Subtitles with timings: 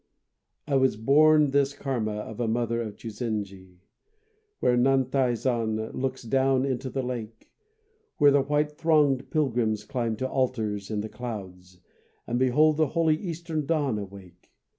[0.67, 3.81] I was born this karma Of a mother in Chuzenji,
[4.59, 7.51] Where Nantai zan looks down into the lake;
[8.17, 11.81] Where the white thronged pilgrims Climb to altars in the clouds
[12.25, 14.49] And behold the holy eastern dawn awake.